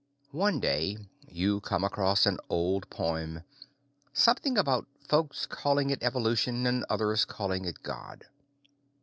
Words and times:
One 0.33 0.59
day 0.59 0.97
you 1.27 1.59
come 1.61 1.83
across 1.83 2.25
an 2.25 2.39
old 2.49 2.89
poem 2.89 3.43
something 4.13 4.57
about 4.57 4.87
some 5.01 5.07
folks 5.07 5.45
calling 5.45 5.91
it 5.91 6.01
evolution 6.01 6.65
and 6.65 6.83
others 6.89 7.23
calling 7.23 7.65
it 7.65 7.83
God. 7.83 8.25